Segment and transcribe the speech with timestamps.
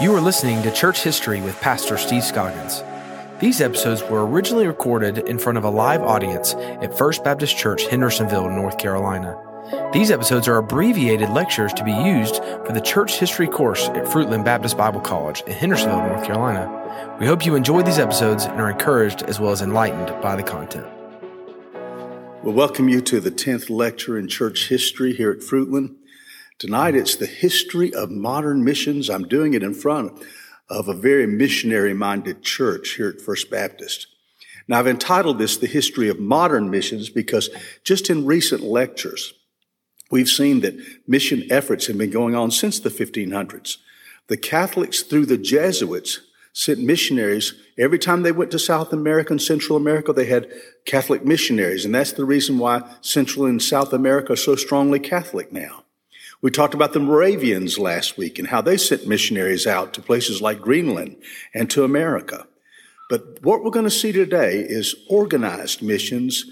[0.00, 2.82] You are listening to Church History with Pastor Steve Scoggins.
[3.38, 7.86] These episodes were originally recorded in front of a live audience at First Baptist Church,
[7.86, 9.36] Hendersonville, North Carolina.
[9.92, 14.42] These episodes are abbreviated lectures to be used for the church history course at Fruitland
[14.42, 17.16] Baptist Bible College in Hendersonville, North Carolina.
[17.20, 20.42] We hope you enjoy these episodes and are encouraged as well as enlightened by the
[20.42, 20.86] content.
[22.42, 25.96] We'll welcome you to the 10th lecture in church history here at Fruitland.
[26.60, 29.08] Tonight it's the history of modern missions.
[29.08, 30.12] I'm doing it in front
[30.68, 34.06] of a very missionary minded church here at First Baptist.
[34.68, 37.48] Now I've entitled this the history of modern missions because
[37.82, 39.32] just in recent lectures,
[40.10, 40.78] we've seen that
[41.08, 43.78] mission efforts have been going on since the 1500s.
[44.26, 46.20] The Catholics through the Jesuits
[46.52, 47.54] sent missionaries.
[47.78, 50.52] Every time they went to South America and Central America, they had
[50.84, 51.86] Catholic missionaries.
[51.86, 55.84] And that's the reason why Central and South America are so strongly Catholic now.
[56.42, 60.40] We talked about the Moravians last week and how they sent missionaries out to places
[60.40, 61.16] like Greenland
[61.54, 62.46] and to America.
[63.10, 66.46] But what we're going to see today is organized missions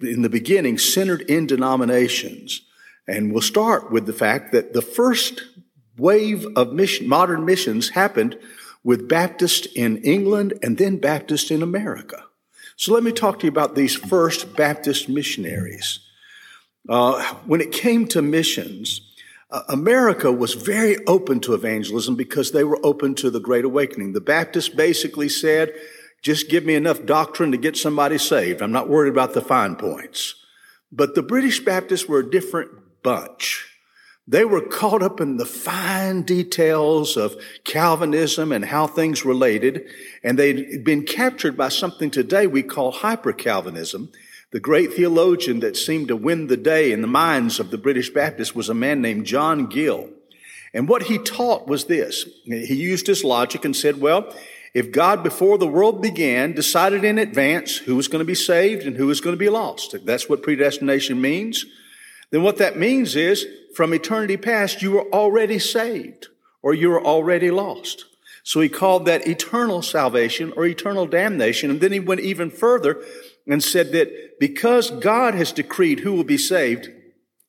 [0.00, 2.62] in the beginning centered in denominations.
[3.06, 5.42] And we'll start with the fact that the first
[5.98, 8.38] wave of mission, modern missions happened
[8.82, 12.24] with Baptists in England and then Baptists in America.
[12.76, 15.98] So let me talk to you about these first Baptist missionaries.
[16.88, 19.09] Uh, when it came to missions,
[19.50, 24.12] uh, America was very open to evangelism because they were open to the Great Awakening.
[24.12, 25.72] The Baptists basically said,
[26.22, 28.62] just give me enough doctrine to get somebody saved.
[28.62, 30.34] I'm not worried about the fine points.
[30.92, 32.70] But the British Baptists were a different
[33.02, 33.66] bunch.
[34.28, 39.88] They were caught up in the fine details of Calvinism and how things related,
[40.22, 44.12] and they'd been captured by something today we call hyper Calvinism.
[44.52, 48.10] The great theologian that seemed to win the day in the minds of the British
[48.10, 50.10] Baptists was a man named John Gill.
[50.74, 52.26] And what he taught was this.
[52.44, 54.34] He used his logic and said, well,
[54.74, 58.86] if God before the world began decided in advance who was going to be saved
[58.86, 61.64] and who was going to be lost, that's what predestination means,
[62.30, 66.28] then what that means is from eternity past, you were already saved
[66.62, 68.04] or you were already lost.
[68.42, 71.70] So he called that eternal salvation or eternal damnation.
[71.70, 73.02] And then he went even further
[73.50, 76.88] and said that because God has decreed who will be saved,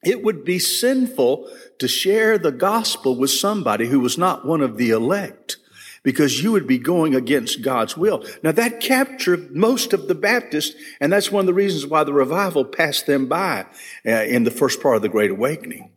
[0.03, 1.47] it would be sinful
[1.77, 5.57] to share the gospel with somebody who was not one of the elect
[6.03, 8.25] because you would be going against God's will.
[8.41, 12.13] Now that captured most of the Baptists, and that's one of the reasons why the
[12.13, 13.67] revival passed them by
[14.05, 15.91] uh, in the first part of the Great Awakening.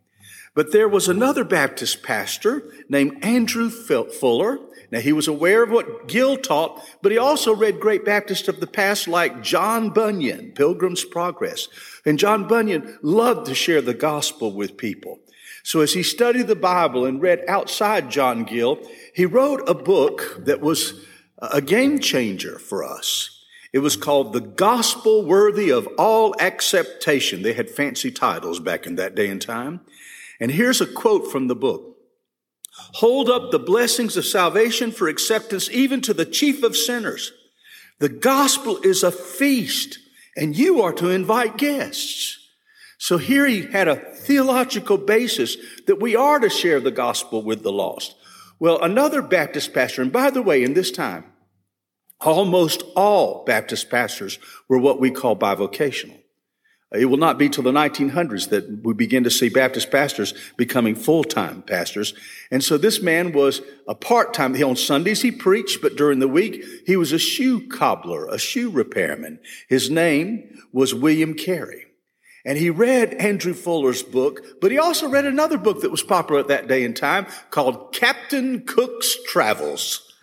[0.53, 4.59] But there was another Baptist pastor named Andrew Fuller
[4.95, 8.61] now, he was aware of what Gill taught, but he also read great Baptists of
[8.61, 11.67] the past like John Bunyan, Pilgrim's Progress.
[12.05, 15.19] And John Bunyan loved to share the gospel with people.
[15.63, 18.79] So as he studied the Bible and read outside John Gill,
[19.13, 20.93] he wrote a book that was
[21.39, 23.43] a game changer for us.
[23.73, 27.41] It was called The Gospel Worthy of All Acceptation.
[27.41, 29.81] They had fancy titles back in that day and time.
[30.39, 31.94] And here's a quote from the book.
[32.95, 37.31] Hold up the blessings of salvation for acceptance even to the chief of sinners.
[37.99, 39.99] The gospel is a feast
[40.35, 42.39] and you are to invite guests.
[42.97, 47.63] So here he had a theological basis that we are to share the gospel with
[47.63, 48.15] the lost.
[48.59, 51.25] Well, another Baptist pastor, and by the way, in this time,
[52.21, 56.19] almost all Baptist pastors were what we call bivocational.
[56.97, 60.95] It will not be till the 1900s that we begin to see Baptist pastors becoming
[60.95, 62.13] full-time pastors.
[62.51, 64.55] And so this man was a part-time.
[64.63, 68.69] On Sundays he preached, but during the week he was a shoe cobbler, a shoe
[68.69, 69.39] repairman.
[69.67, 71.85] His name was William Carey.
[72.45, 76.39] And he read Andrew Fuller's book, but he also read another book that was popular
[76.39, 80.14] at that day and time called Captain Cook's Travels.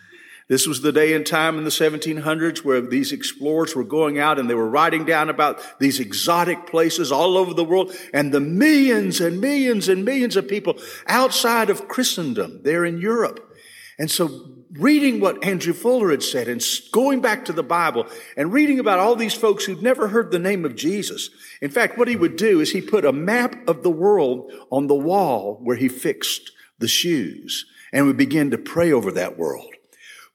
[0.49, 4.37] This was the day and time in the 1700s where these explorers were going out
[4.37, 8.41] and they were writing down about these exotic places all over the world and the
[8.41, 10.77] millions and millions and millions of people
[11.07, 13.55] outside of Christendom there in Europe.
[13.97, 18.51] And so reading what Andrew Fuller had said and going back to the Bible and
[18.51, 21.29] reading about all these folks who'd never heard the name of Jesus.
[21.61, 24.87] In fact, what he would do is he put a map of the world on
[24.87, 29.73] the wall where he fixed the shoes and would begin to pray over that world.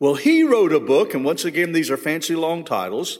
[0.01, 3.19] Well, he wrote a book, and once again, these are fancy long titles.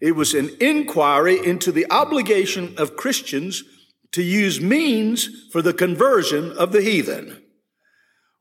[0.00, 3.64] It was an inquiry into the obligation of Christians
[4.12, 7.42] to use means for the conversion of the heathen.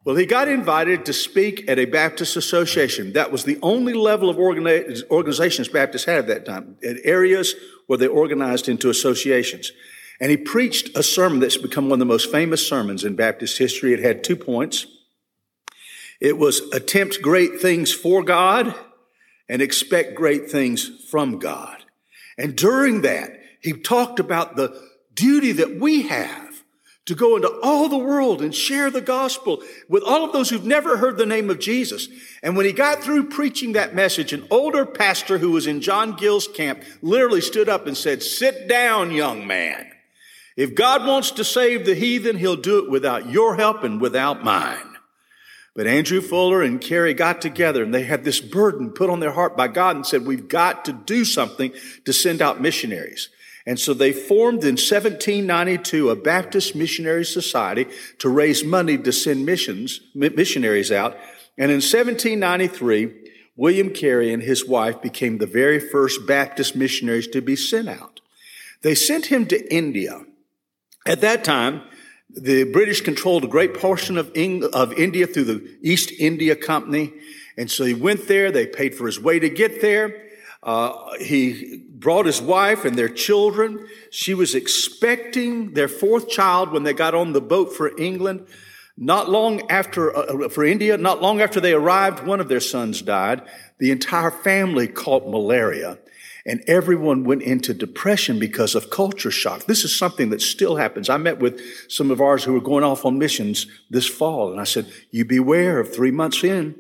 [0.06, 3.14] Well, he got invited to speak at a Baptist association.
[3.14, 7.56] That was the only level of organizations Baptists had at that time, in areas
[7.88, 9.72] where they organized into associations.
[10.20, 13.58] And he preached a sermon that's become one of the most famous sermons in Baptist
[13.58, 13.94] history.
[13.94, 14.86] It had two points.
[16.24, 18.74] It was attempt great things for God
[19.50, 21.84] and expect great things from God.
[22.38, 23.32] And during that,
[23.62, 24.82] he talked about the
[25.14, 26.64] duty that we have
[27.08, 30.64] to go into all the world and share the gospel with all of those who've
[30.64, 32.08] never heard the name of Jesus.
[32.42, 36.16] And when he got through preaching that message, an older pastor who was in John
[36.16, 39.92] Gill's camp literally stood up and said, sit down, young man.
[40.56, 44.42] If God wants to save the heathen, he'll do it without your help and without
[44.42, 44.93] mine.
[45.76, 49.32] But Andrew Fuller and Carey got together and they had this burden put on their
[49.32, 51.74] heart by God and said, we've got to do something
[52.06, 53.30] to send out missionaries.
[53.66, 57.88] And so they formed in 1792 a Baptist Missionary Society
[58.20, 61.16] to raise money to send missions, missionaries out.
[61.58, 63.22] And in 1793,
[63.56, 68.20] William Carey and his wife became the very first Baptist missionaries to be sent out.
[68.82, 70.22] They sent him to India.
[71.06, 71.84] At that time,
[72.36, 74.32] the British controlled a great portion of,
[74.74, 77.14] of India through the East India Company.
[77.58, 78.52] And so he went there.
[78.52, 80.30] They paid for his way to get there.
[80.64, 83.88] Uh, he brought his wife and their children.
[84.10, 88.48] She was expecting their fourth child when they got on the boat for England.
[88.96, 93.02] Not long after, uh, for India, not long after they arrived, one of their sons
[93.02, 93.42] died.
[93.80, 95.98] The entire family caught malaria
[96.46, 99.66] and everyone went into depression because of culture shock.
[99.66, 101.10] This is something that still happens.
[101.10, 104.60] I met with some of ours who were going off on missions this fall and
[104.60, 106.76] I said, you beware of three months in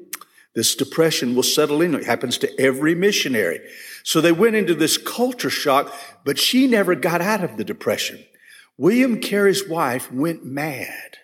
[0.53, 1.95] this depression will settle in.
[1.95, 3.59] It happens to every missionary.
[4.03, 5.93] So they went into this culture shock,
[6.23, 8.23] but she never got out of the depression.
[8.77, 11.17] William Carey's wife went mad.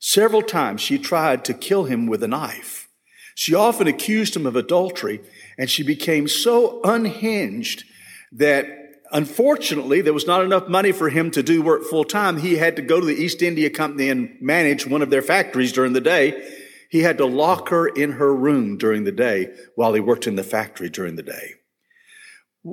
[0.00, 2.88] Several times she tried to kill him with a knife.
[3.36, 5.20] She often accused him of adultery,
[5.56, 7.84] and she became so unhinged
[8.32, 8.66] that
[9.12, 12.38] unfortunately there was not enough money for him to do work full time.
[12.38, 15.72] He had to go to the East India Company and manage one of their factories
[15.72, 16.42] during the day
[16.90, 20.34] he had to lock her in her room during the day while he worked in
[20.34, 21.54] the factory during the day.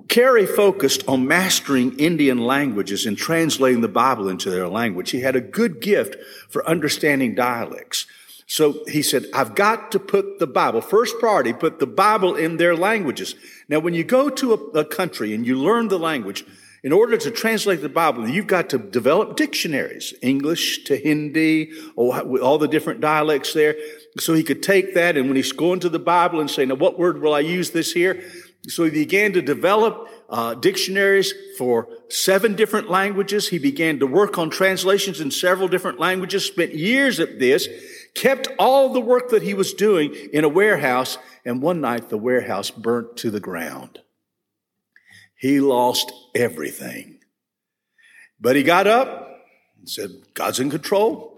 [0.09, 5.11] Carey focused on mastering Indian languages and translating the Bible into their language.
[5.11, 6.17] He had a good gift
[6.49, 8.05] for understanding dialects.
[8.47, 12.57] So he said, I've got to put the Bible, first priority, put the Bible in
[12.57, 13.35] their languages.
[13.69, 16.45] Now, when you go to a, a country and you learn the language,
[16.83, 22.57] in order to translate the Bible, you've got to develop dictionaries, English to Hindi, all
[22.57, 23.75] the different dialects there.
[24.19, 26.75] So he could take that and when he's going to the Bible and say, now
[26.75, 28.23] what word will I use this here?
[28.67, 33.47] So he began to develop uh, dictionaries for seven different languages.
[33.47, 37.67] He began to work on translations in several different languages, spent years at this,
[38.13, 42.17] kept all the work that he was doing in a warehouse, and one night the
[42.17, 43.99] warehouse burnt to the ground.
[45.37, 47.19] He lost everything.
[48.39, 49.45] But he got up
[49.79, 51.36] and said, God's in control.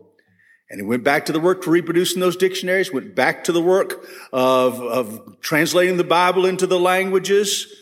[0.70, 3.62] And he went back to the work to reproducing those dictionaries, went back to the
[3.62, 7.74] work of, of translating the Bible into the languages.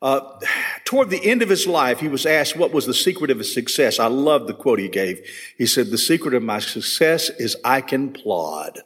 [0.00, 0.40] Uh,
[0.86, 3.52] toward the end of his life, he was asked what was the secret of his
[3.52, 3.98] success.
[3.98, 5.20] I love the quote he gave.
[5.58, 8.80] He said, the secret of my success is I can plod.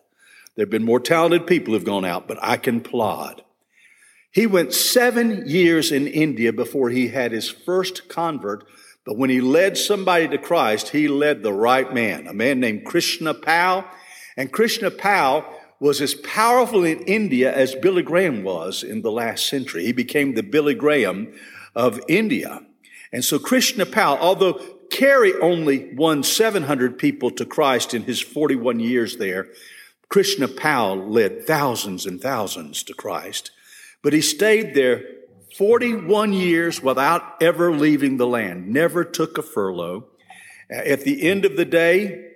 [0.56, 3.44] There have been more talented people who've gone out, but I can plod.
[4.32, 8.64] He went seven years in India before he had his first convert
[9.04, 12.86] but when he led somebody to Christ, he led the right man, a man named
[12.86, 13.84] Krishna Pal.
[14.36, 15.46] And Krishna Pal
[15.78, 19.84] was as powerful in India as Billy Graham was in the last century.
[19.84, 21.34] He became the Billy Graham
[21.74, 22.60] of India.
[23.12, 24.54] And so Krishna Pal, although
[24.90, 29.48] Carey only won 700 people to Christ in his 41 years there,
[30.08, 33.50] Krishna Pal led thousands and thousands to Christ.
[34.02, 35.04] But he stayed there
[35.56, 40.08] 41 years without ever leaving the land, never took a furlough.
[40.72, 42.30] Uh, at the end of the day,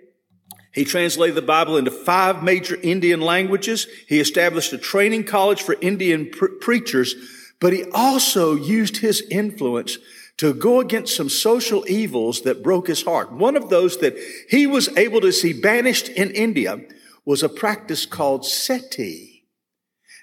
[0.72, 3.88] he translated the Bible into five major Indian languages.
[4.06, 7.16] He established a training college for Indian pre- preachers,
[7.60, 9.98] but he also used his influence
[10.36, 13.32] to go against some social evils that broke his heart.
[13.32, 14.16] One of those that
[14.48, 16.80] he was able to see banished in India
[17.24, 19.48] was a practice called sati.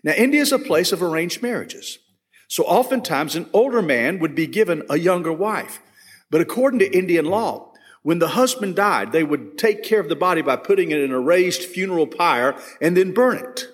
[0.03, 1.99] Now, India is a place of arranged marriages.
[2.55, 5.81] So oftentimes an older man would be given a younger wife.
[6.29, 10.15] But according to Indian law, when the husband died, they would take care of the
[10.15, 13.65] body by putting it in a raised funeral pyre and then burn it.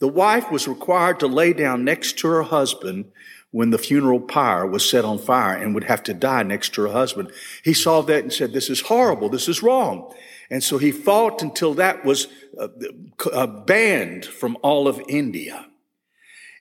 [0.00, 3.06] The wife was required to lay down next to her husband
[3.52, 6.82] when the funeral pyre was set on fire and would have to die next to
[6.82, 7.32] her husband.
[7.62, 9.30] He saw that and said, this is horrible.
[9.30, 10.14] This is wrong.
[10.50, 12.28] And so he fought until that was
[12.60, 12.68] uh,
[13.32, 15.70] uh, banned from all of India.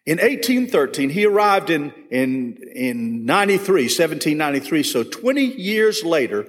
[0.06, 4.84] In 1813, he arrived in, in, in 93, 1793.
[4.84, 6.46] So 20 years later,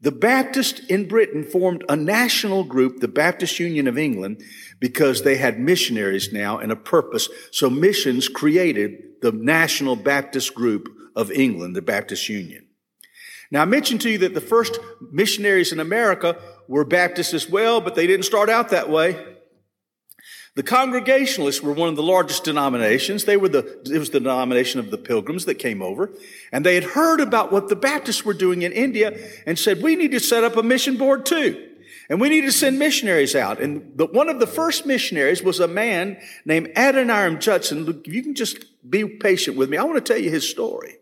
[0.00, 4.42] The Baptists in Britain formed a national group, the Baptist Union of England,
[4.80, 7.28] because they had missionaries now and a purpose.
[7.52, 12.66] So missions created the National Baptist Group of England, the Baptist Union.
[13.50, 14.78] Now I mentioned to you that the first
[15.12, 19.33] missionaries in America were Baptists as well, but they didn't start out that way.
[20.56, 23.24] The Congregationalists were one of the largest denominations.
[23.24, 26.12] They were the, it was the denomination of the pilgrims that came over.
[26.52, 29.96] And they had heard about what the Baptists were doing in India and said, we
[29.96, 31.70] need to set up a mission board too.
[32.08, 33.60] And we need to send missionaries out.
[33.60, 37.84] And the, one of the first missionaries was a man named Adoniram Judson.
[37.84, 39.76] Look, you can just be patient with me.
[39.76, 40.98] I want to tell you his story.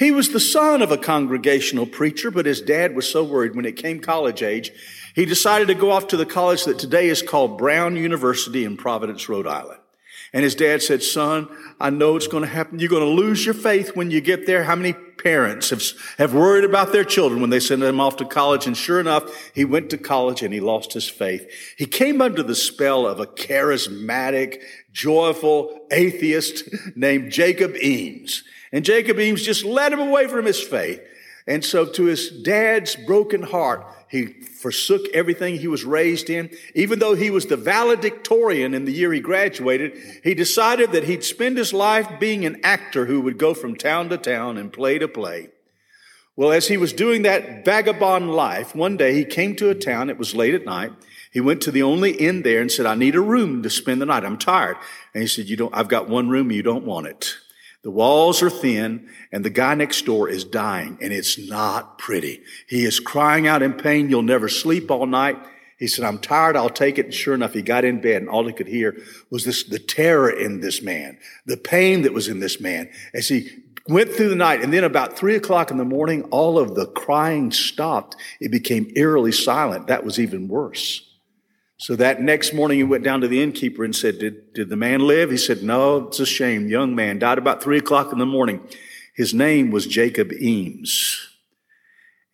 [0.00, 3.66] He was the son of a congregational preacher, but his dad was so worried when
[3.66, 4.72] it came college age,
[5.14, 8.78] he decided to go off to the college that today is called Brown University in
[8.78, 9.78] Providence, Rhode Island.
[10.32, 12.78] And his dad said, son, I know it's going to happen.
[12.78, 14.64] You're going to lose your faith when you get there.
[14.64, 15.82] How many parents have,
[16.16, 18.66] have worried about their children when they send them off to college?
[18.66, 21.46] And sure enough, he went to college and he lost his faith.
[21.76, 28.44] He came under the spell of a charismatic, joyful atheist named Jacob Eames.
[28.72, 31.02] And Jacob Eames just led him away from his faith.
[31.46, 36.50] And so to his dad's broken heart, he forsook everything he was raised in.
[36.74, 41.24] Even though he was the valedictorian in the year he graduated, he decided that he'd
[41.24, 44.98] spend his life being an actor who would go from town to town and play
[44.98, 45.48] to play.
[46.36, 50.10] Well, as he was doing that vagabond life, one day he came to a town.
[50.10, 50.92] It was late at night.
[51.32, 54.00] He went to the only inn there and said, I need a room to spend
[54.00, 54.24] the night.
[54.24, 54.76] I'm tired.
[55.14, 56.50] And he said, you don't, I've got one room.
[56.50, 57.36] You don't want it.
[57.82, 62.42] The walls are thin and the guy next door is dying and it's not pretty.
[62.68, 64.10] He is crying out in pain.
[64.10, 65.38] You'll never sleep all night.
[65.78, 66.56] He said, I'm tired.
[66.56, 67.06] I'll take it.
[67.06, 69.78] And sure enough, he got in bed and all he could hear was this, the
[69.78, 73.48] terror in this man, the pain that was in this man as he
[73.88, 74.60] went through the night.
[74.60, 78.14] And then about three o'clock in the morning, all of the crying stopped.
[78.40, 79.86] It became eerily silent.
[79.86, 81.09] That was even worse.
[81.80, 84.76] So that next morning he went down to the innkeeper and said, did, did the
[84.76, 85.30] man live?
[85.30, 86.68] He said, no, it's a shame.
[86.68, 88.60] Young man died about three o'clock in the morning.
[89.16, 91.26] His name was Jacob Eames.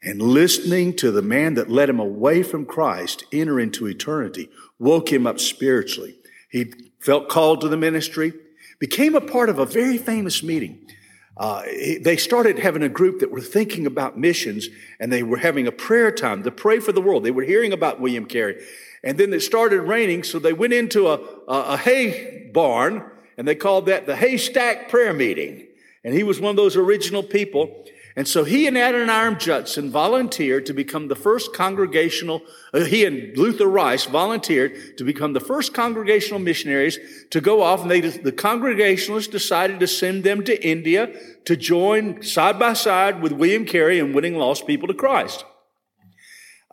[0.02, 4.48] And listening to the man that led him away from Christ enter into eternity
[4.80, 6.16] woke him up spiritually.
[6.50, 8.32] He felt called to the ministry,
[8.80, 10.88] became a part of a very famous meeting.
[11.36, 11.62] Uh,
[12.00, 15.72] they started having a group that were thinking about missions and they were having a
[15.72, 17.22] prayer time to pray for the world.
[17.22, 18.60] They were hearing about William Carey
[19.02, 21.14] and then it started raining, so they went into a,
[21.48, 23.04] a, a hay barn,
[23.36, 25.66] and they called that the haystack prayer meeting.
[26.04, 27.84] And he was one of those original people.
[28.14, 32.40] And so he and Adoniram Judson volunteered to become the first congregational,
[32.72, 36.98] uh, he and Luther Rice volunteered to become the first congregational missionaries
[37.30, 37.82] to go off.
[37.82, 41.12] And they, the Congregationalists decided to send them to India
[41.44, 45.44] to join side by side with William Carey in winning lost people to Christ.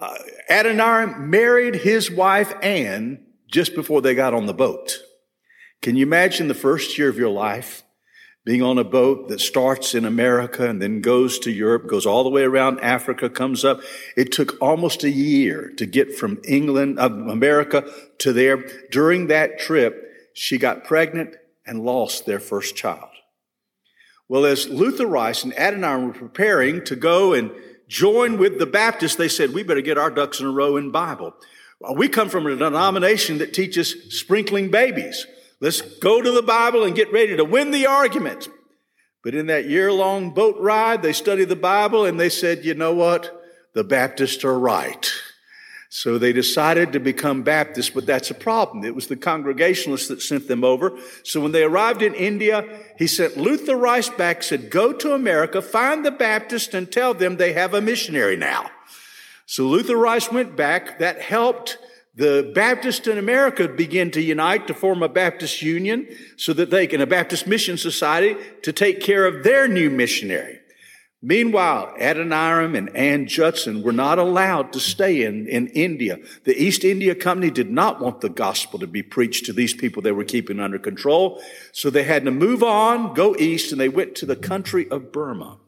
[0.03, 0.15] Uh,
[0.49, 4.99] Adoniram married his wife Anne just before they got on the boat.
[5.81, 7.83] Can you imagine the first year of your life
[8.43, 12.25] being on a boat that starts in America and then goes to Europe, goes all
[12.25, 13.79] the way around Africa, comes up?
[14.17, 18.57] It took almost a year to get from England, uh, America to there.
[18.91, 23.09] During that trip, she got pregnant and lost their first child.
[24.27, 27.51] Well, as Luther Rice and Adoniram were preparing to go and
[27.93, 30.89] join with the Baptists, they said, we better get our ducks in a row in
[30.89, 31.35] Bible.
[31.79, 35.27] Well, we come from a denomination that teaches sprinkling babies.
[35.59, 38.49] Let's go to the Bible and get ready to win the argument.
[39.23, 42.73] But in that year long boat ride, they studied the Bible and they said, you
[42.73, 43.41] know what?
[43.73, 45.11] The Baptists are right.
[45.95, 48.83] So they decided to become Baptists, but that's a problem.
[48.83, 50.97] It was the Congregationalists that sent them over.
[51.21, 55.61] So when they arrived in India, he sent Luther Rice back, said, go to America,
[55.61, 58.71] find the Baptists and tell them they have a missionary now.
[59.45, 60.97] So Luther Rice went back.
[60.97, 61.77] That helped
[62.15, 66.07] the Baptists in America begin to unite to form a Baptist union
[66.37, 70.59] so that they can, a Baptist mission society to take care of their new missionary.
[71.25, 76.19] Meanwhile, Adoniram and Ann Judson were not allowed to stay in, in India.
[76.43, 80.01] The East India Company did not want the gospel to be preached to these people
[80.01, 81.41] they were keeping under control.
[81.71, 85.13] So they had to move on, go east, and they went to the country of
[85.13, 85.59] Burma.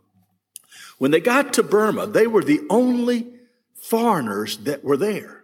[0.98, 3.26] When they got to Burma, they were the only
[3.76, 5.44] foreigners that were there.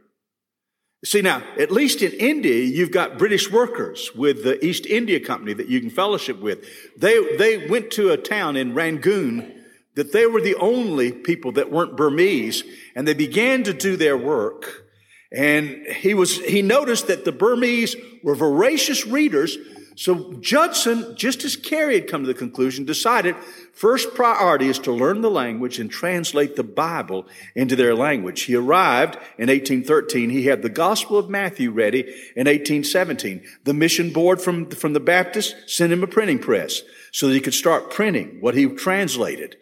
[1.05, 5.53] See now, at least in India, you've got British workers with the East India Company
[5.53, 6.65] that you can fellowship with.
[6.97, 9.59] They, they went to a town in Rangoon
[10.01, 12.63] that they were the only people that weren't Burmese,
[12.95, 14.87] and they began to do their work.
[15.31, 19.59] And he was, he noticed that the Burmese were voracious readers,
[19.95, 23.35] So Judson, just as Carey had come to the conclusion, decided
[23.73, 28.41] first priority is to learn the language and translate the Bible into their language.
[28.41, 30.31] He arrived in 1813.
[30.31, 31.99] He had the Gospel of Matthew ready
[32.35, 33.43] in 1817.
[33.65, 36.81] The mission board from, from the Baptist sent him a printing press
[37.11, 39.57] so that he could start printing what he translated.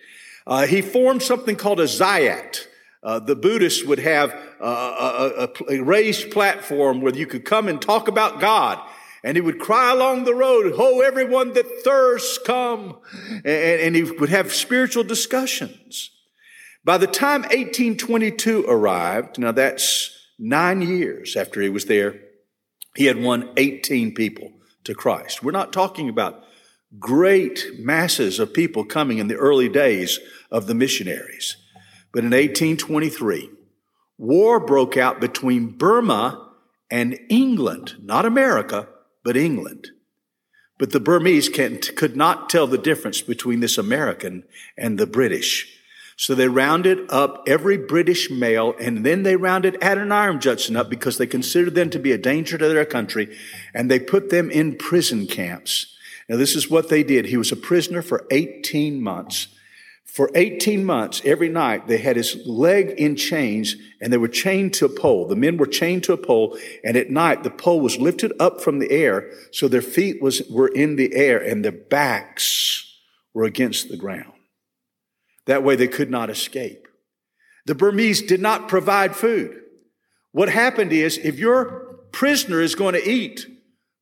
[0.50, 2.65] Uh, he formed something called a zayat.
[3.03, 7.79] Uh, the Buddhists would have uh, a, a, raised platform where you could come and
[7.79, 8.79] talk about God
[9.24, 12.98] and he would cry along the road, Ho, everyone that thirsts, come.
[13.32, 16.10] And, and he would have spiritual discussions.
[16.84, 22.20] By the time 1822 arrived, now that's nine years after he was there,
[22.96, 24.51] he had won 18 people
[24.86, 25.44] to Christ.
[25.44, 26.44] We're not talking about
[26.98, 30.20] great masses of people coming in the early days
[30.51, 31.58] of the missionaries.
[32.12, 33.50] But in 1823,
[34.18, 36.50] war broke out between Burma
[36.89, 38.88] and England, not America,
[39.24, 39.89] but England.
[40.77, 44.46] But the Burmese could not tell the difference between this American
[44.77, 45.75] and the British.
[46.15, 51.18] So they rounded up every British male and then they rounded Adoniram Judson up because
[51.18, 53.38] they considered them to be a danger to their country
[53.74, 55.96] and they put them in prison camps.
[56.27, 57.27] Now this is what they did.
[57.27, 59.48] He was a prisoner for 18 months.
[60.12, 64.74] For 18 months, every night, they had his leg in chains and they were chained
[64.74, 65.28] to a pole.
[65.28, 68.60] The men were chained to a pole and at night the pole was lifted up
[68.60, 72.92] from the air so their feet was, were in the air and their backs
[73.36, 74.34] were against the ground.
[75.46, 76.88] That way they could not escape.
[77.68, 79.62] The Burmese did not provide food.
[80.32, 83.46] What happened is if your prisoner is going to eat,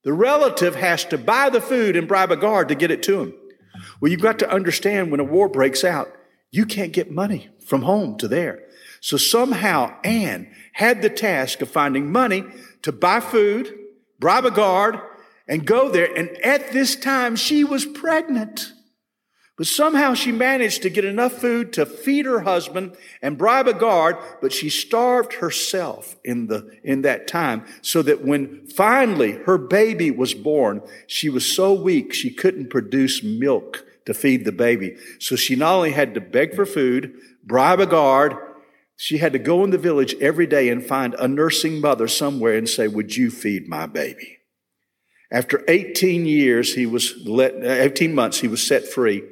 [0.06, 3.20] the relative has to buy the food and bribe a guard to get it to
[3.20, 3.34] him.
[4.00, 6.12] Well, you've got to understand when a war breaks out,
[6.52, 8.64] you can't get money from home to there.
[9.02, 12.46] So somehow Anne had the task of finding money
[12.82, 13.74] to buy food,
[14.20, 15.00] bribe a guard,
[15.48, 16.14] and go there.
[16.16, 18.74] And at this time, she was pregnant.
[19.58, 23.74] But somehow she managed to get enough food to feed her husband and bribe a
[23.74, 29.58] guard, but she starved herself in the, in that time so that when finally her
[29.58, 34.96] baby was born, she was so weak she couldn't produce milk to feed the baby.
[35.20, 38.36] So she not only had to beg for food, bribe a guard,
[38.96, 42.56] she had to go in the village every day and find a nursing mother somewhere
[42.56, 44.38] and say, would you feed my baby?
[45.32, 49.24] After 18 years, he was let, 18 months, he was set free.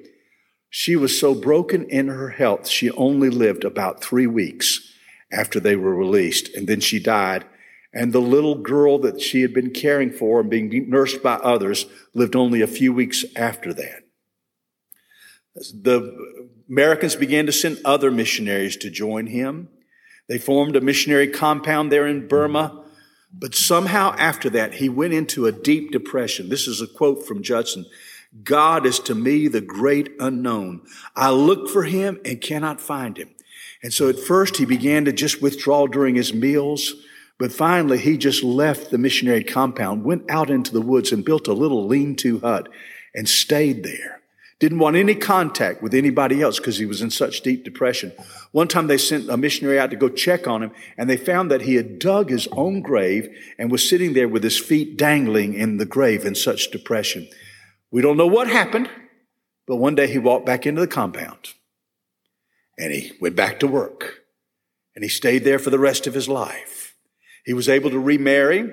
[0.77, 4.93] She was so broken in her health, she only lived about three weeks
[5.31, 7.45] after they were released, and then she died.
[7.93, 11.85] And the little girl that she had been caring for and being nursed by others
[12.13, 14.03] lived only a few weeks after that.
[15.55, 16.13] The
[16.69, 19.69] Americans began to send other missionaries to join him.
[20.27, 22.83] They formed a missionary compound there in Burma.
[23.31, 26.49] But somehow after that, he went into a deep depression.
[26.49, 27.85] This is a quote from Judson.
[28.43, 30.81] God is to me the great unknown.
[31.15, 33.29] I look for him and cannot find him.
[33.81, 36.95] And so at first he began to just withdraw during his meals,
[37.37, 41.47] but finally he just left the missionary compound, went out into the woods and built
[41.47, 42.67] a little lean-to hut
[43.13, 44.21] and stayed there.
[44.57, 48.13] Didn't want any contact with anybody else because he was in such deep depression.
[48.51, 51.51] One time they sent a missionary out to go check on him and they found
[51.51, 55.53] that he had dug his own grave and was sitting there with his feet dangling
[55.53, 57.27] in the grave in such depression.
[57.91, 58.89] We don't know what happened,
[59.67, 61.53] but one day he walked back into the compound
[62.77, 64.21] and he went back to work
[64.95, 66.95] and he stayed there for the rest of his life.
[67.45, 68.69] He was able to remarry.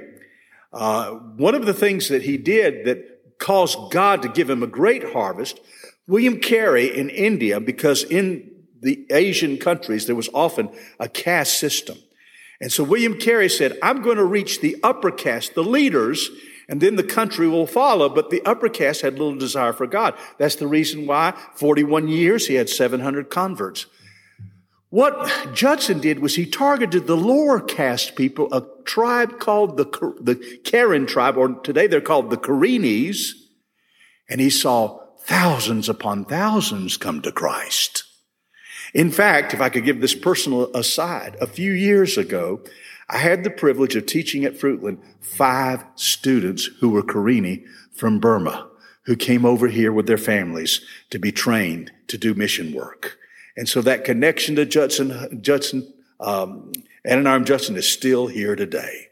[0.73, 4.69] Uh, one of the things that he did that caused God to give him a
[4.69, 5.61] great harvest,
[6.07, 11.99] William Carey in India, because in the Asian countries there was often a caste system.
[12.61, 16.31] And so William Carey said, I'm going to reach the upper caste, the leaders,
[16.73, 18.09] and then the country will follow.
[18.09, 20.15] But the upper caste had little desire for God.
[20.39, 23.85] That's the reason why 41 years he had 700 converts.
[24.89, 29.85] What Judson did was he targeted the lower caste people, a tribe called the,
[30.19, 33.33] the Karen tribe, or today they're called the Karennis,
[34.31, 38.05] and he saw thousands upon thousands come to Christ.
[38.95, 42.63] In fact, if I could give this personal aside, a few years ago,
[43.13, 47.63] I had the privilege of teaching at Fruitland five students who were Karenni
[47.95, 48.71] from Burma,
[49.05, 53.19] who came over here with their families to be trained to do mission work.
[53.55, 56.73] And so that connection to Judson, Judson, um,
[57.07, 59.09] Adoniram Judson is still here today.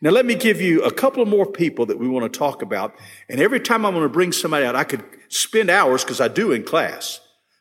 [0.00, 2.94] Now let me give you a couple more people that we want to talk about.
[3.28, 6.28] And every time I'm going to bring somebody out, I could spend hours because I
[6.28, 7.18] do in class.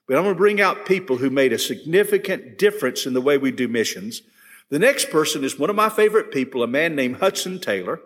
[0.08, 3.39] But I'm going to bring out people who made a significant difference in the way
[3.39, 4.22] we do missions.
[4.70, 8.02] The next person is one of my favorite people, a man named Hudson Taylor.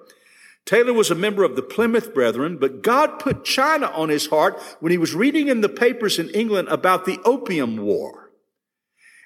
[0.65, 4.61] Taylor was a member of the Plymouth Brethren, but God put China on his heart
[4.79, 8.31] when he was reading in the papers in England about the Opium War.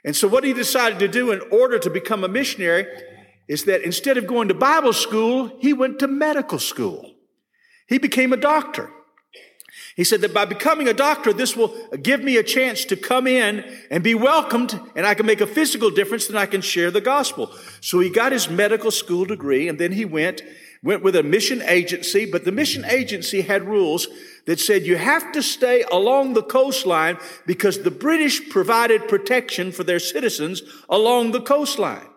[0.05, 2.85] And so what he decided to do in order to become a missionary
[3.47, 7.15] is that instead of going to Bible school, he went to medical school.
[7.87, 8.89] He became a doctor.
[9.95, 13.27] He said that by becoming a doctor, this will give me a chance to come
[13.27, 16.91] in and be welcomed, and I can make a physical difference, and I can share
[16.91, 17.49] the gospel.
[17.79, 20.41] So he got his medical school degree, and then he went,
[20.83, 24.09] went with a mission agency, but the mission agency had rules
[24.45, 29.85] that said you have to stay along the coastline because the British provided protection for
[29.85, 32.07] their citizens along the coastline.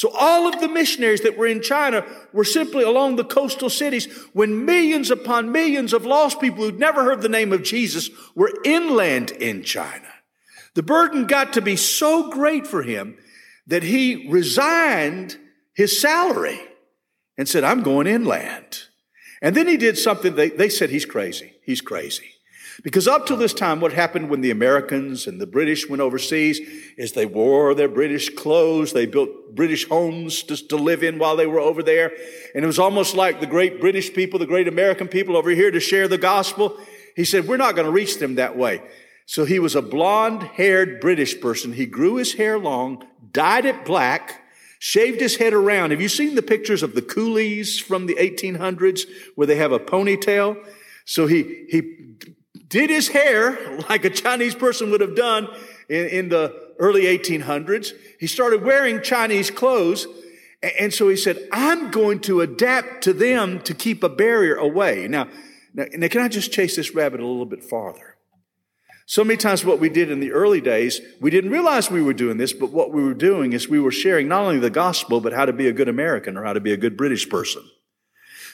[0.00, 4.06] So all of the missionaries that were in China were simply along the coastal cities
[4.32, 8.50] when millions upon millions of lost people who'd never heard the name of Jesus were
[8.64, 10.08] inland in China.
[10.72, 13.18] The burden got to be so great for him
[13.66, 15.36] that he resigned
[15.74, 16.58] his salary
[17.36, 18.84] and said, I'm going inland.
[19.42, 21.56] And then he did something, they, they said he's crazy.
[21.62, 22.30] He's crazy.
[22.82, 26.60] Because up till this time, what happened when the Americans and the British went overseas
[26.96, 28.92] is they wore their British clothes.
[28.92, 32.12] They built British homes just to live in while they were over there.
[32.54, 35.70] And it was almost like the great British people, the great American people over here
[35.70, 36.78] to share the gospel.
[37.16, 38.82] He said, we're not going to reach them that way.
[39.26, 41.72] So he was a blonde haired British person.
[41.72, 44.42] He grew his hair long, dyed it black,
[44.78, 45.90] shaved his head around.
[45.90, 49.02] Have you seen the pictures of the coolies from the 1800s
[49.34, 50.56] where they have a ponytail?
[51.04, 52.16] So he, he
[52.70, 55.48] did his hair like a Chinese person would have done
[55.90, 57.92] in, in the early 1800s.
[58.18, 60.06] He started wearing Chinese clothes.
[60.62, 65.08] And so he said, I'm going to adapt to them to keep a barrier away.
[65.08, 65.28] Now,
[65.72, 68.16] now, now, can I just chase this rabbit a little bit farther?
[69.06, 72.12] So many times what we did in the early days, we didn't realize we were
[72.12, 75.20] doing this, but what we were doing is we were sharing not only the gospel,
[75.20, 77.62] but how to be a good American or how to be a good British person.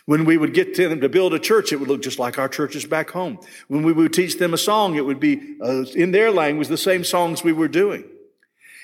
[0.07, 2.49] When we would get them to build a church, it would look just like our
[2.49, 3.41] churches back home.
[3.67, 6.79] When we would teach them a song, it would be uh, in their language the
[6.79, 8.05] same songs we were doing.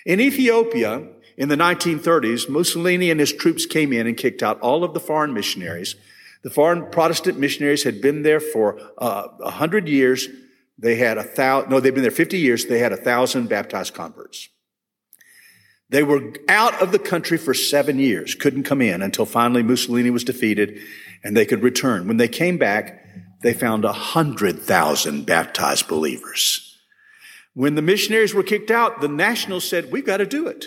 [0.05, 1.07] In Ethiopia,
[1.37, 5.01] in the 1930s, Mussolini and his troops came in and kicked out all of the
[5.01, 5.95] foreign missionaries.
[6.43, 10.29] The foreign Protestant missionaries had been there for uh, a uh, hundred years.
[10.77, 12.67] They had a thousand, no, they'd been there 50 years.
[12.67, 14.49] They had a thousand baptized converts.
[15.89, 20.11] They were out of the country for seven years, couldn't come in until finally Mussolini
[20.11, 20.81] was defeated
[21.25, 22.07] and they could return.
[22.09, 23.05] When they came back,
[23.43, 26.79] they found a hundred thousand baptized believers.
[27.55, 30.67] When the missionaries were kicked out, the nationals said, we've got to do it.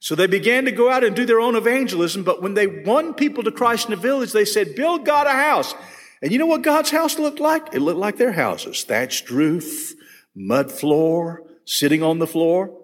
[0.00, 3.14] So they began to go out and do their own evangelism, but when they won
[3.14, 5.74] people to Christ in a village, they said, build God a house.
[6.20, 7.74] And you know what God's house looked like?
[7.74, 8.84] It looked like their houses.
[8.84, 9.94] Thatched roof,
[10.34, 12.78] mud floor, sitting on the floor.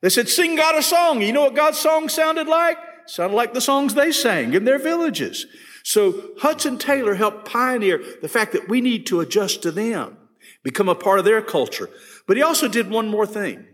[0.00, 1.20] They said, sing God a song.
[1.20, 2.78] You know what God's song sounded like?
[3.06, 5.46] sounded like the songs they sang in their villages.
[5.84, 10.16] So Hudson Taylor helped pioneer the fact that we need to adjust to them,
[10.62, 11.90] become a part of their culture.
[12.26, 13.66] But he also did one more thing.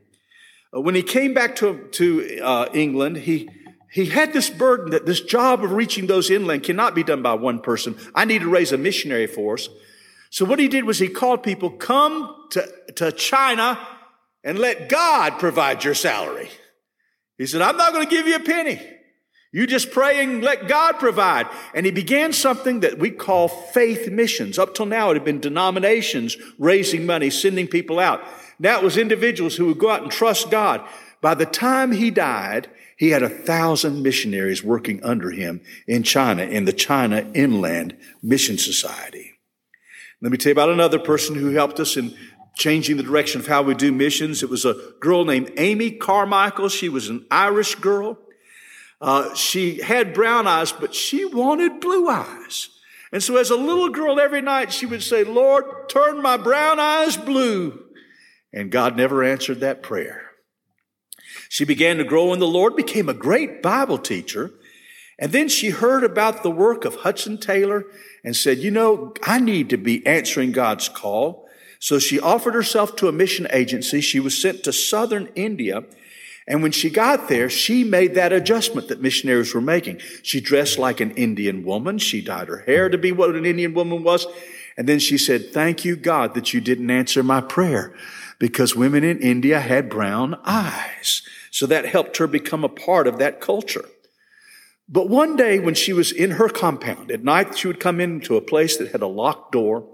[0.75, 3.49] Uh, when he came back to, to uh, England, he,
[3.91, 7.35] he had this burden that this job of reaching those inland cannot be done by
[7.35, 7.97] one person.
[8.15, 9.69] I need to raise a missionary force.
[10.31, 13.79] So what he did was he called people, come to, to China
[14.45, 16.51] and let God provide your salary.
[17.39, 18.81] He said, I'm not going to give you a penny.
[19.51, 21.47] You just pray and let God provide.
[21.75, 24.59] And he began something that we call faith missions.
[24.59, 28.23] Up till now, it had been denominations raising money, sending people out.
[28.59, 30.87] Now it was individuals who would go out and trust God.
[31.21, 36.43] By the time he died, he had a thousand missionaries working under him in China,
[36.43, 39.39] in the China Inland Mission Society.
[40.21, 42.15] Let me tell you about another person who helped us in
[42.57, 44.43] changing the direction of how we do missions.
[44.43, 46.69] It was a girl named Amy Carmichael.
[46.69, 48.19] She was an Irish girl.
[49.01, 52.69] Uh, she had brown eyes, but she wanted blue eyes.
[53.13, 56.79] And so as a little girl, every night she would say, Lord, turn my brown
[56.79, 57.85] eyes blue.
[58.53, 60.23] And God never answered that prayer.
[61.49, 64.51] She began to grow in the Lord, became a great Bible teacher.
[65.19, 67.85] And then she heard about the work of Hudson Taylor
[68.25, 71.49] and said, you know, I need to be answering God's call.
[71.81, 74.01] So she offered herself to a mission agency.
[74.01, 75.85] She was sent to southern India.
[76.49, 80.01] And when she got there, she made that adjustment that missionaries were making.
[80.23, 81.99] She dressed like an Indian woman.
[81.99, 84.27] She dyed her hair to be what an Indian woman was.
[84.79, 87.95] And then she said, thank you, God, that you didn't answer my prayer
[88.39, 91.23] because women in India had brown eyes.
[91.51, 93.85] So that helped her become a part of that culture.
[94.89, 98.39] But one day when she was in her compound, at night she would come into
[98.39, 99.87] a place that had a locked door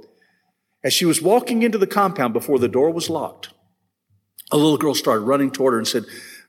[0.84, 3.48] as she was walking into the compound before the door was locked,
[4.52, 6.04] a little girl started running toward her and said,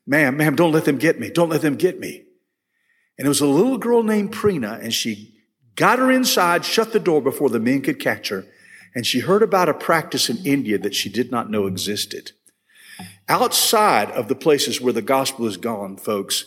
[0.07, 1.29] Ma'am, ma'am, don't let them get me.
[1.29, 2.23] Don't let them get me.
[3.17, 5.35] And it was a little girl named Preena, and she
[5.75, 8.45] got her inside, shut the door before the men could catch her,
[8.93, 12.31] and she heard about a practice in India that she did not know existed.
[13.27, 16.45] Outside of the places where the gospel is gone, folks,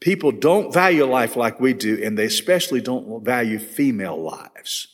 [0.00, 4.88] people don't value life like we do, and they especially don't value female lives.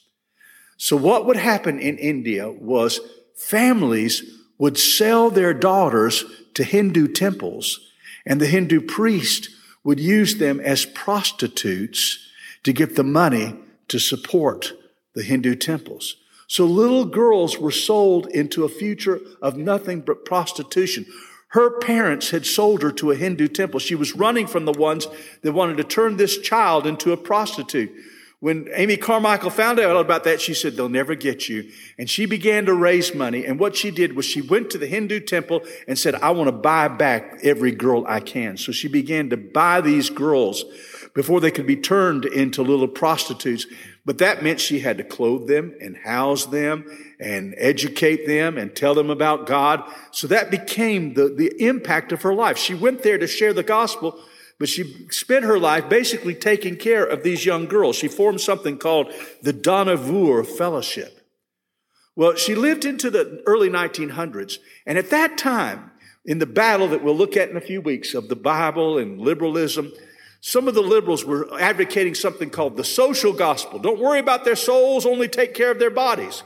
[0.77, 3.01] So what would happen in India was
[3.37, 4.23] families
[4.59, 7.92] would sell their daughters to Hindu temples,
[8.27, 9.49] and the Hindu priest
[9.85, 12.19] would use them as prostitutes
[12.63, 13.57] to get the money
[13.89, 14.73] to support
[15.15, 16.17] the Hindu temples.
[16.47, 21.07] So little girls were sold into a future of nothing but prostitution.
[21.49, 23.81] Her parents had sold her to a Hindu temple.
[23.81, 25.07] She was running from the ones
[25.43, 27.93] that wanted to turn this child into a prostitute.
[28.43, 31.71] When Amy Carmichael found out about that, she said, they'll never get you.
[31.97, 33.47] And she began to raise money.
[33.47, 36.49] And what she did was she went to the Hindu temple and said, I want
[36.49, 38.57] to buy back every girl I can.
[38.57, 40.65] So she began to buy these girls
[41.15, 43.69] before they could be turned into little prostitutes.
[44.05, 46.85] But that meant she had to clothe them and house them
[47.21, 49.89] and educate them and tell them about God.
[50.11, 52.59] So that became the, the impact of her life.
[52.59, 54.19] She went there to share the gospel
[54.63, 57.97] but she spent her life basically taking care of these young girls.
[57.97, 61.27] She formed something called the Dohnavur Fellowship.
[62.15, 64.59] Well, she lived into the early 1900s.
[64.87, 65.91] And at that time,
[66.25, 69.21] in the battle that we'll look at in a few weeks of the Bible and
[69.21, 69.91] liberalism,
[70.41, 73.81] some of the liberals were advocating something called the social gospel.
[73.81, 76.45] Don't worry about their souls, only take care of their bodies.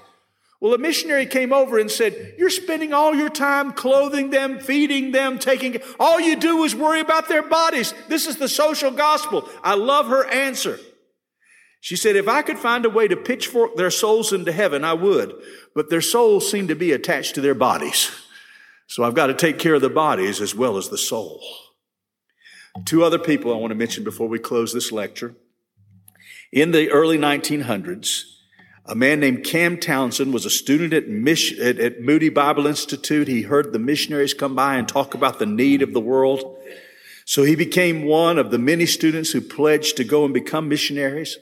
[0.60, 5.12] Well, a missionary came over and said, You're spending all your time clothing them, feeding
[5.12, 7.92] them, taking, all you do is worry about their bodies.
[8.08, 9.48] This is the social gospel.
[9.62, 10.78] I love her answer.
[11.80, 14.94] She said, If I could find a way to pitchfork their souls into heaven, I
[14.94, 15.34] would.
[15.74, 18.10] But their souls seem to be attached to their bodies.
[18.86, 21.42] So I've got to take care of the bodies as well as the soul.
[22.84, 25.34] Two other people I want to mention before we close this lecture.
[26.52, 28.35] In the early 1900s,
[28.88, 33.26] a man named Cam Townsend was a student at, Mich- at, at, Moody Bible Institute.
[33.26, 36.58] He heard the missionaries come by and talk about the need of the world.
[37.24, 41.36] So he became one of the many students who pledged to go and become missionaries.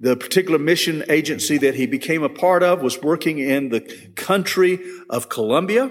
[0.00, 3.80] The particular mission agency that he became a part of was working in the
[4.16, 4.80] country
[5.10, 5.90] of Colombia,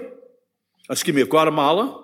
[0.90, 2.02] excuse me, of Guatemala.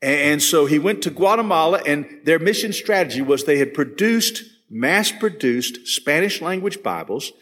[0.00, 5.12] And so he went to Guatemala and their mission strategy was they had produced, mass
[5.12, 7.32] produced Spanish language Bibles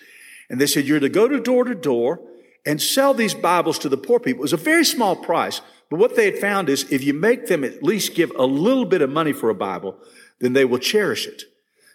[0.48, 2.20] and they said, you're to go to door to door
[2.64, 4.40] and sell these Bibles to the poor people.
[4.40, 5.60] It was a very small price.
[5.90, 8.84] But what they had found is if you make them at least give a little
[8.84, 9.96] bit of money for a Bible,
[10.38, 11.44] then they will cherish it.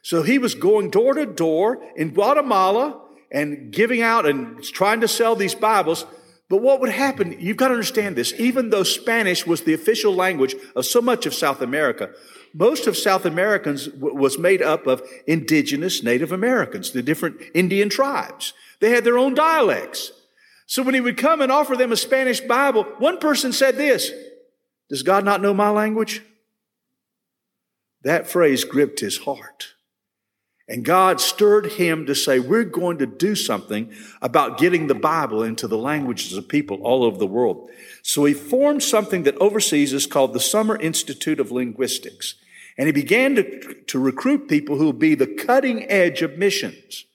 [0.02, 5.08] So he was going door to door in Guatemala and giving out and trying to
[5.08, 6.06] sell these Bibles.
[6.50, 10.14] But what would happen, you've got to understand this, even though Spanish was the official
[10.14, 12.12] language of so much of South America,
[12.54, 17.90] most of South Americans w- was made up of indigenous Native Americans, the different Indian
[17.90, 18.54] tribes.
[18.80, 20.12] They had their own dialects.
[20.66, 24.12] So when he would come and offer them a Spanish Bible, one person said this,
[24.90, 26.22] does God not know my language?
[28.04, 29.74] That phrase gripped his heart.
[30.68, 35.44] And God stirred him to say, we're going to do something about getting the Bible
[35.44, 37.70] into the languages of people all over the world.
[38.02, 42.36] So he formed something that overseas is called the Summer Institute of Linguistics.
[42.78, 47.06] And he began to, to recruit people who would be the cutting edge of missions.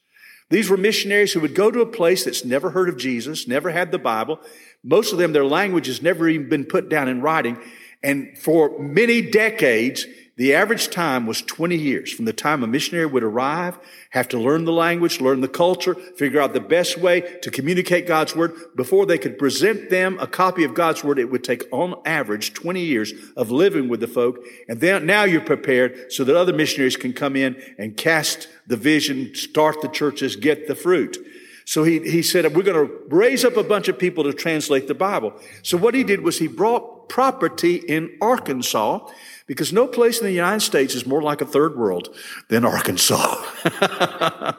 [0.51, 3.71] These were missionaries who would go to a place that's never heard of Jesus, never
[3.71, 4.41] had the Bible.
[4.83, 7.59] Most of them, their language has never even been put down in writing.
[8.03, 10.07] And for many decades,
[10.39, 13.77] the average time was 20 years from the time a missionary would arrive,
[14.11, 18.07] have to learn the language, learn the culture, figure out the best way to communicate
[18.07, 18.55] God's word.
[18.77, 22.55] Before they could present them a copy of God's word, it would take on average
[22.55, 24.39] 20 years of living with the folk.
[24.69, 28.77] And then now you're prepared so that other missionaries can come in and cast the
[28.77, 31.19] vision, start the churches, get the fruit.
[31.65, 34.87] So he, he said, we're going to raise up a bunch of people to translate
[34.87, 35.35] the Bible.
[35.65, 39.01] So what he did was he brought property in Arkansas
[39.49, 42.15] because no place in the United States is more like a third world
[42.49, 43.43] than Arkansas.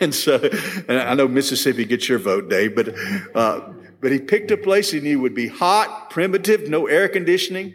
[0.00, 0.40] and so,
[0.88, 2.94] and I know Mississippi gets your vote, Dave, but,
[3.36, 3.60] uh,
[4.00, 7.74] but he picked a place he knew would be hot, primitive, no air conditioning.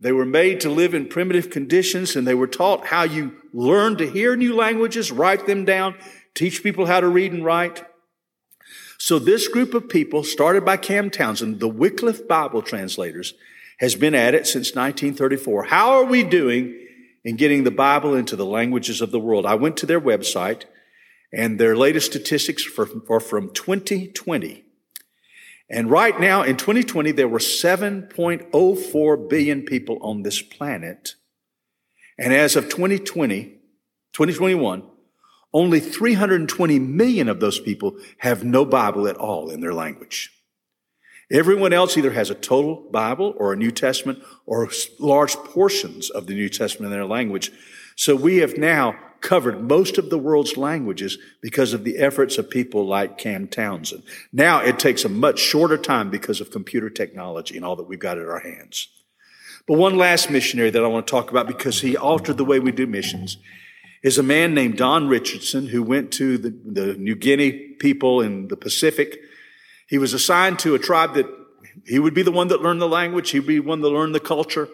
[0.00, 3.96] They were made to live in primitive conditions and they were taught how you learn
[3.96, 5.96] to hear new languages, write them down,
[6.34, 7.84] teach people how to read and write.
[8.96, 13.34] So this group of people, started by Cam Townsend, the Wycliffe Bible translators,
[13.78, 15.64] has been at it since 1934.
[15.64, 16.78] How are we doing
[17.24, 19.46] in getting the Bible into the languages of the world?
[19.46, 20.64] I went to their website
[21.32, 24.64] and their latest statistics are from 2020.
[25.70, 31.14] And right now in 2020, there were 7.04 billion people on this planet.
[32.18, 33.44] And as of 2020,
[34.12, 34.82] 2021,
[35.52, 40.30] Only 320 million of those people have no Bible at all in their language.
[41.30, 46.26] Everyone else either has a total Bible or a New Testament or large portions of
[46.26, 47.52] the New Testament in their language.
[47.96, 52.48] So we have now covered most of the world's languages because of the efforts of
[52.48, 54.04] people like Cam Townsend.
[54.32, 57.98] Now it takes a much shorter time because of computer technology and all that we've
[57.98, 58.88] got at our hands.
[59.66, 62.58] But one last missionary that I want to talk about because he altered the way
[62.58, 63.36] we do missions
[64.02, 68.48] is a man named Don Richardson who went to the, the New Guinea people in
[68.48, 69.20] the Pacific.
[69.88, 71.26] He was assigned to a tribe that
[71.86, 73.30] he would be the one that learned the language.
[73.30, 74.68] He'd be one that learned the culture.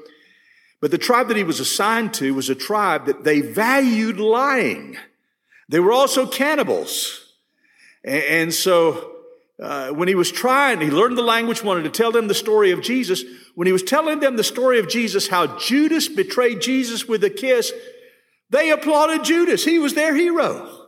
[0.80, 4.98] But the tribe that he was assigned to was a tribe that they valued lying.
[5.68, 7.32] They were also cannibals.
[8.04, 9.12] And so
[9.62, 12.70] uh, when he was trying, he learned the language, wanted to tell them the story
[12.72, 13.22] of Jesus.
[13.54, 17.30] When he was telling them the story of Jesus, how Judas betrayed Jesus with a
[17.30, 17.72] kiss,
[18.50, 19.64] they applauded Judas.
[19.64, 20.83] He was their hero.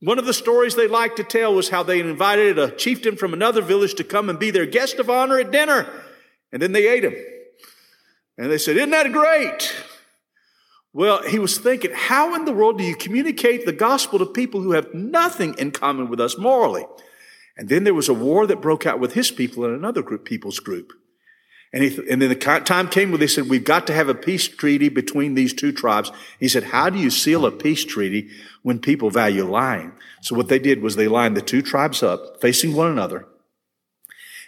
[0.00, 3.34] One of the stories they liked to tell was how they invited a chieftain from
[3.34, 5.86] another village to come and be their guest of honor at dinner.
[6.52, 7.14] And then they ate him.
[8.38, 9.74] And they said, Isn't that great?
[10.92, 14.60] Well, he was thinking, how in the world do you communicate the gospel to people
[14.60, 16.84] who have nothing in common with us morally?
[17.56, 20.24] And then there was a war that broke out with his people and another group,
[20.24, 20.92] people's group.
[21.72, 24.14] And, he, and then the time came when they said, we've got to have a
[24.14, 26.10] peace treaty between these two tribes.
[26.40, 28.28] He said, how do you seal a peace treaty
[28.62, 29.92] when people value lying?
[30.20, 33.26] So what they did was they lined the two tribes up, facing one another.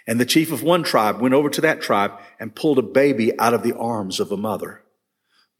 [0.05, 3.39] And the chief of one tribe went over to that tribe and pulled a baby
[3.39, 4.83] out of the arms of a mother,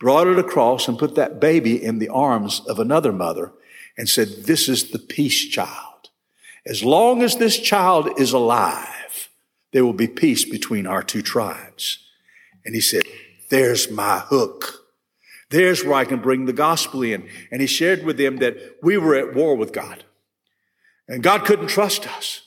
[0.01, 3.53] brought it across and put that baby in the arms of another mother
[3.97, 6.09] and said, this is the peace child.
[6.65, 8.87] As long as this child is alive,
[9.73, 11.99] there will be peace between our two tribes.
[12.65, 13.03] And he said,
[13.49, 14.85] there's my hook.
[15.49, 17.27] There's where I can bring the gospel in.
[17.51, 20.05] And he shared with them that we were at war with God
[21.07, 22.41] and God couldn't trust us.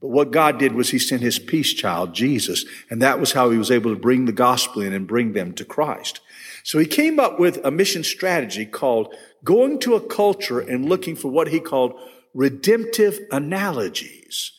[0.00, 3.50] But what God did was He sent His peace child, Jesus, and that was how
[3.50, 6.20] He was able to bring the gospel in and bring them to Christ.
[6.62, 11.16] So He came up with a mission strategy called going to a culture and looking
[11.16, 11.98] for what He called
[12.34, 14.52] redemptive analogies.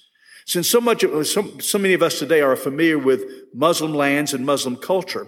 [0.48, 4.46] Since so much, so, so many of us today are familiar with Muslim lands and
[4.46, 5.28] Muslim culture,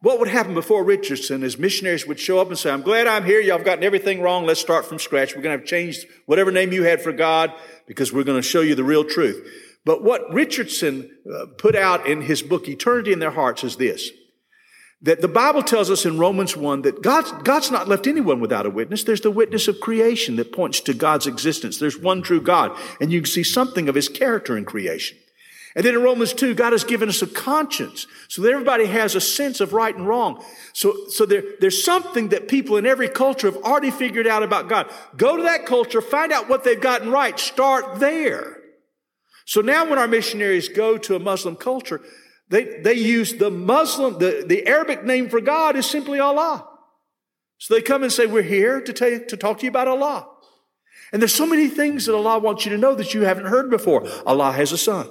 [0.00, 3.26] what would happen before Richardson is missionaries would show up and say, I'm glad I'm
[3.26, 3.40] here.
[3.40, 4.46] Y'all have gotten everything wrong.
[4.46, 5.36] Let's start from scratch.
[5.36, 7.52] We're going to have changed whatever name you had for God
[7.86, 9.46] because we're going to show you the real truth.
[9.84, 14.10] But what Richardson uh, put out in his book, Eternity in Their Hearts, is this.
[15.04, 18.64] That the Bible tells us in Romans 1 that God's, God's not left anyone without
[18.64, 19.04] a witness.
[19.04, 21.78] There's the witness of creation that points to God's existence.
[21.78, 25.18] There's one true God, and you can see something of his character in creation.
[25.76, 29.14] And then in Romans 2, God has given us a conscience so that everybody has
[29.14, 30.42] a sense of right and wrong.
[30.72, 34.68] So, so there, there's something that people in every culture have already figured out about
[34.68, 34.90] God.
[35.16, 38.58] Go to that culture, find out what they've gotten right, start there.
[39.44, 42.00] So now when our missionaries go to a Muslim culture,
[42.48, 46.68] they, they use the Muslim, the, the Arabic name for God is simply Allah.
[47.58, 49.88] So they come and say, we're here to tell you, to talk to you about
[49.88, 50.28] Allah.
[51.12, 53.70] And there's so many things that Allah wants you to know that you haven't heard
[53.70, 54.06] before.
[54.26, 55.08] Allah has a son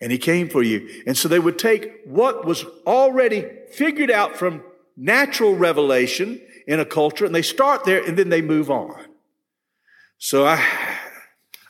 [0.00, 1.02] and he came for you.
[1.06, 4.62] And so they would take what was already figured out from
[4.96, 9.06] natural revelation in a culture and they start there and then they move on.
[10.18, 10.64] So I,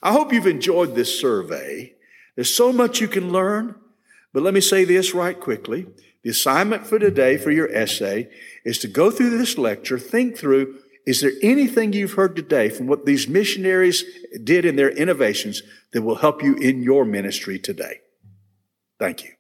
[0.03, 1.94] I hope you've enjoyed this survey.
[2.35, 3.77] There's so much you can learn,
[4.33, 5.87] but let me say this right quickly.
[6.23, 8.29] The assignment for today for your essay
[8.64, 12.87] is to go through this lecture, think through, is there anything you've heard today from
[12.87, 14.05] what these missionaries
[14.45, 15.62] did in their innovations
[15.93, 18.01] that will help you in your ministry today?
[18.99, 19.39] Thank you.